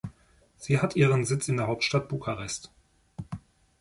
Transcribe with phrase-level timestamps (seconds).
[0.57, 2.71] Sie hat ihren Sitz in der Hauptstadt Bukarest.